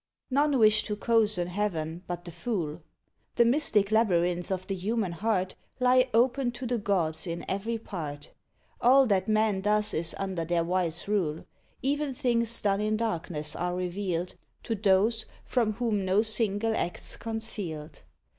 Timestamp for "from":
15.45-15.73